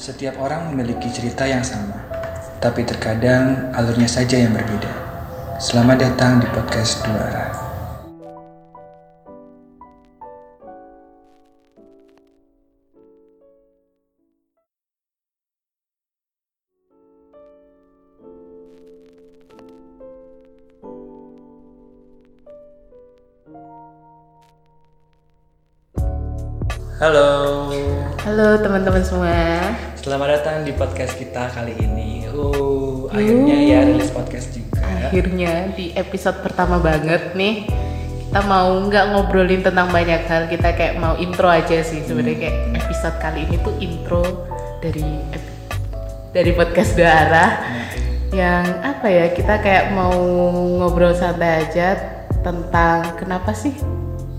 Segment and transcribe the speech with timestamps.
[0.00, 1.92] Setiap orang memiliki cerita yang sama,
[2.56, 4.88] tapi terkadang alurnya saja yang berbeda.
[5.60, 7.52] Selamat datang di podcast Dua Arah.
[26.96, 27.68] Halo,
[28.20, 29.32] Halo teman-teman semua.
[29.96, 32.28] selamat datang di podcast kita kali ini.
[32.28, 34.84] Uh, akhirnya ya rilis podcast juga.
[35.08, 37.64] Akhirnya di episode pertama banget nih
[38.28, 42.56] kita mau nggak ngobrolin tentang banyak hal, kita kayak mau intro aja sih sebenarnya kayak
[42.84, 44.24] episode kali ini tuh intro
[44.84, 45.08] dari
[46.36, 47.50] dari podcast Dua Arah
[48.36, 50.12] yang apa ya kita kayak mau
[50.76, 51.96] ngobrol santai aja
[52.44, 53.72] tentang kenapa sih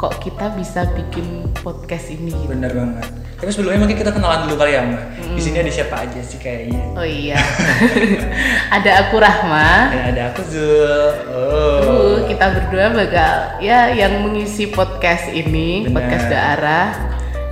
[0.02, 2.50] kok kita bisa bikin podcast ini gitu.
[2.50, 3.06] Bener banget.
[3.38, 5.04] Tapi sebelumnya mungkin kita kenalan dulu kali ya, Mbak.
[5.38, 6.82] Di sini ada siapa aja sih kayaknya?
[6.98, 7.38] Oh iya,
[8.82, 9.94] ada aku Rahma.
[9.94, 11.06] Dan ada aku Zul.
[11.30, 11.82] Oh.
[11.86, 15.94] Uh, kita berdua bakal ya yang mengisi podcast ini, Benar.
[16.02, 16.90] podcast Daarah.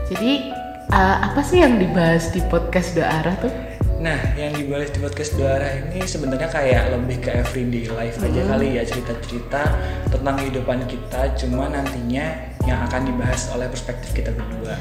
[0.09, 0.49] Jadi
[0.89, 3.68] uh, apa sih yang dibahas di podcast Daarah tuh?
[3.99, 8.41] Nah, yang dibahas di podcast Dua Arah ini sebenarnya kayak lebih ke everyday life aja
[8.47, 9.75] kali ya cerita-cerita
[10.07, 11.35] tentang kehidupan kita.
[11.35, 14.79] Cuma nantinya yang akan dibahas oleh perspektif kita berdua.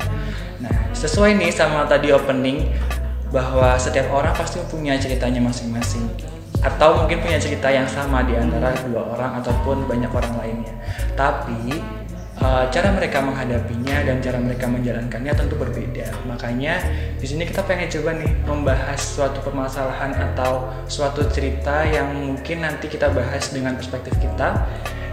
[0.63, 2.71] Nah, sesuai nih sama tadi opening
[3.35, 6.07] bahwa setiap orang pasti punya ceritanya masing-masing
[6.63, 10.75] atau mungkin punya cerita yang sama di antara dua orang ataupun banyak orang lainnya.
[11.19, 11.75] Tapi
[12.43, 16.07] uh, cara mereka menghadapinya dan cara mereka menjalankannya tentu berbeda.
[16.27, 16.81] Makanya
[17.19, 22.87] di sini kita pengen coba nih membahas suatu permasalahan atau suatu cerita yang mungkin nanti
[22.91, 24.67] kita bahas dengan perspektif kita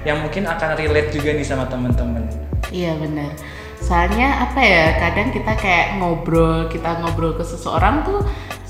[0.05, 2.29] yang mungkin akan relate juga nih sama teman-teman.
[2.69, 3.33] Iya benar.
[3.81, 4.85] Soalnya apa ya?
[4.97, 8.25] Kadang kita kayak ngobrol, kita ngobrol ke seseorang tuh,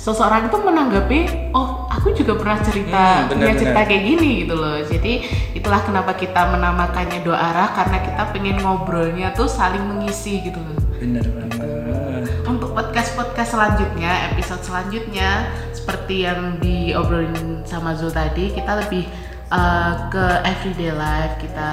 [0.05, 4.53] seseorang tuh menanggapi, oh aku juga pernah cerita Hmm, benar, punya cerita kayak gini gitu
[4.53, 4.77] loh.
[4.85, 5.13] Jadi
[5.57, 10.77] itulah kenapa kita menamakannya dua arah karena kita pengen ngobrolnya tuh saling mengisi gitu loh.
[11.01, 12.29] Bener banget.
[12.45, 19.09] Untuk podcast-podcast selanjutnya, episode selanjutnya seperti yang diobrolin sama Zul tadi, kita lebih
[19.49, 21.69] uh, ke everyday life, kita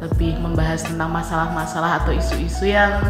[0.00, 3.02] lebih membahas tentang masalah-masalah atau isu-isu yang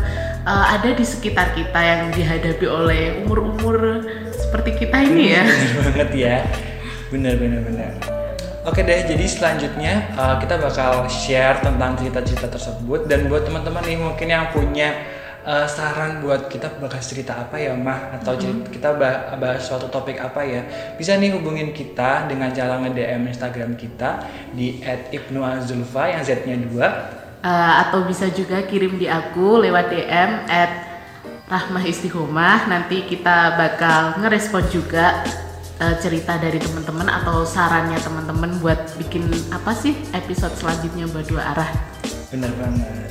[0.48, 4.02] uh, ada di sekitar kita yang dihadapi oleh umur-umur
[4.48, 5.44] seperti kita ini ya.
[5.44, 6.36] Bener banget ya.
[7.12, 7.92] Bener bener bener.
[8.64, 13.96] Oke deh, jadi selanjutnya uh, kita bakal share tentang cerita-cerita tersebut dan buat teman-teman nih
[13.96, 14.92] mungkin yang punya
[15.40, 19.88] uh, saran buat kita bahas cerita apa ya mah atau cerita, kita bah- bahas suatu
[19.88, 20.60] topik apa ya
[21.00, 24.84] bisa nih hubungin kita dengan cara nge-DM Instagram kita di
[25.16, 30.87] @ibnuazulfa yang Z-nya 2 Uh, atau bisa juga kirim di aku lewat DM at
[31.48, 32.68] Rahmah Istiqomah.
[32.68, 35.24] Nanti kita bakal ngerespon juga
[35.80, 41.56] uh, cerita dari teman-teman atau sarannya teman-teman buat bikin apa sih episode selanjutnya buat dua
[41.56, 41.70] arah.
[42.28, 43.08] Bener banget.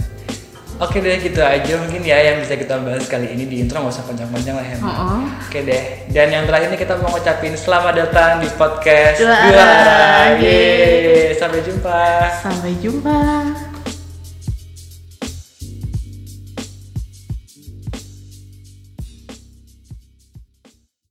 [0.77, 3.97] Oke deh gitu aja mungkin ya yang bisa kita bahas kali ini di intro nggak
[3.97, 4.77] usah panjang-panjang lah ya.
[4.77, 4.93] Mbak.
[4.93, 5.83] Oh, Oke deh.
[6.13, 10.37] Dan yang terakhir nih kita mau ngucapin selamat datang di podcast Dua Arah.
[10.37, 11.33] Yeay.
[11.33, 12.05] Sampai jumpa.
[12.45, 13.17] Sampai jumpa.